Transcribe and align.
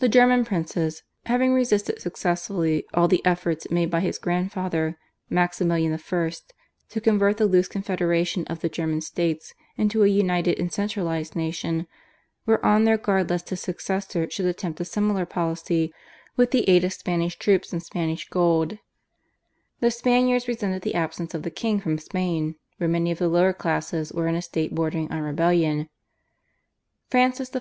The 0.00 0.08
German 0.10 0.44
princes, 0.44 1.02
having 1.24 1.54
resisted 1.54 1.98
successfully 1.98 2.84
all 2.92 3.08
the 3.08 3.24
efforts 3.24 3.66
made 3.70 3.88
by 3.90 4.00
his 4.00 4.18
grandfather, 4.18 4.98
Maximilian 5.30 5.94
I., 5.98 6.32
to 6.90 7.00
convert 7.00 7.38
the 7.38 7.46
loose 7.46 7.66
confederation 7.66 8.44
of 8.48 8.60
the 8.60 8.68
German 8.68 9.00
States 9.00 9.54
into 9.78 10.04
a 10.04 10.08
united 10.08 10.58
and 10.58 10.70
centralised 10.70 11.34
nation, 11.34 11.86
were 12.44 12.62
on 12.62 12.84
their 12.84 12.98
guard 12.98 13.30
lest 13.30 13.48
his 13.48 13.62
successor 13.62 14.28
should 14.28 14.44
attempt 14.44 14.78
a 14.78 14.84
similar 14.84 15.24
policy 15.24 15.90
with 16.36 16.50
the 16.50 16.68
aid 16.68 16.84
of 16.84 16.92
Spanish 16.92 17.38
troops 17.38 17.72
and 17.72 17.82
Spanish 17.82 18.28
gold; 18.28 18.76
the 19.80 19.90
Spaniards 19.90 20.48
resented 20.48 20.82
the 20.82 20.94
absence 20.94 21.32
of 21.32 21.44
the 21.44 21.50
king 21.50 21.80
from 21.80 21.96
Spain, 21.96 22.56
where 22.76 22.90
many 22.90 23.10
of 23.10 23.16
the 23.18 23.26
lower 23.26 23.54
classes 23.54 24.12
were 24.12 24.28
in 24.28 24.34
a 24.34 24.42
state 24.42 24.74
bordering 24.74 25.10
on 25.10 25.20
rebellion; 25.22 25.88
Francis 27.08 27.56
I. 27.56 27.58